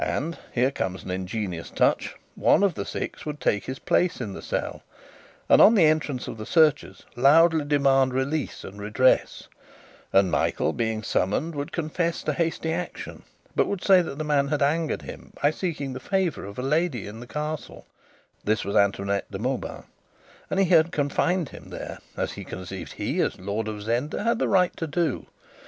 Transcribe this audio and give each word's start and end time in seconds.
And 0.03 0.39
here 0.51 0.71
comes 0.71 1.03
an 1.03 1.11
ingenious 1.11 1.69
touch 1.69 2.15
one 2.33 2.63
of 2.63 2.73
the 2.73 2.85
Six 2.87 3.23
would 3.23 3.39
take 3.39 3.65
his 3.65 3.77
place 3.77 4.19
in 4.19 4.33
the 4.33 4.41
cell, 4.41 4.81
and, 5.47 5.61
on 5.61 5.75
the 5.75 5.85
entrance 5.85 6.27
of 6.27 6.39
the 6.39 6.45
searchers, 6.47 7.05
loudly 7.15 7.63
demand 7.65 8.11
release 8.11 8.63
and 8.63 8.81
redress; 8.81 9.47
and 10.11 10.31
Michael, 10.31 10.73
being 10.73 11.03
summoned, 11.03 11.53
would 11.53 11.71
confess 11.71 12.23
to 12.23 12.33
hasty 12.33 12.73
action, 12.73 13.21
but 13.55 13.65
he 13.65 13.69
would 13.69 13.83
say 13.83 14.01
the 14.01 14.23
man 14.23 14.47
had 14.47 14.63
angered 14.63 15.03
him 15.03 15.33
by 15.39 15.51
seeking 15.51 15.93
the 15.93 15.99
favour 15.99 16.45
of 16.45 16.57
a 16.57 16.63
lady 16.63 17.05
in 17.05 17.19
the 17.19 17.27
Castle 17.27 17.85
(this 18.43 18.65
was 18.65 18.75
Antoinette 18.75 19.29
de 19.29 19.37
Mauban) 19.37 19.83
and 20.49 20.59
he 20.59 20.65
had 20.65 20.91
confined 20.91 21.49
him 21.49 21.69
there, 21.69 21.99
as 22.17 22.31
he 22.31 22.43
conceived 22.43 22.93
he, 22.93 23.19
as 23.21 23.37
Lord 23.39 23.67
of 23.67 23.83
Zenda, 23.83 24.23
had 24.23 24.41
right 24.41 24.75
to 24.77 24.87
do. 24.87 25.27